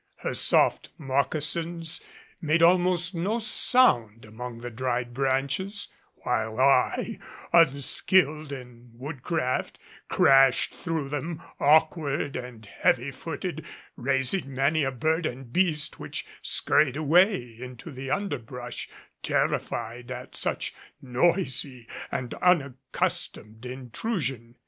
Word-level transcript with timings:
Her 0.15 0.33
soft 0.33 0.89
moccasins 0.97 2.03
made 2.41 2.63
almost 2.63 3.13
no 3.13 3.37
sound 3.37 4.25
among 4.25 4.61
the 4.61 4.71
dried 4.71 5.13
branches, 5.13 5.89
while 6.23 6.59
I, 6.59 7.19
unskilled 7.53 8.51
in 8.51 8.89
wood 8.95 9.21
craft, 9.21 9.77
crashed 10.09 10.73
through 10.73 11.09
them, 11.09 11.39
awkward 11.59 12.35
and 12.35 12.65
heavy 12.65 13.11
footed, 13.11 13.63
raising 13.95 14.55
many 14.55 14.83
a 14.83 14.91
bird 14.91 15.27
and 15.27 15.53
beast 15.53 15.99
which 15.99 16.25
skurried 16.41 16.95
away 16.97 17.55
into 17.59 17.91
the 17.91 18.09
underbrush 18.09 18.89
terrified 19.21 20.09
at 20.09 20.35
such 20.35 20.73
noisy 20.99 21.87
and 22.11 22.33
unaccustomed 22.33 23.67
intrusion. 23.67 24.55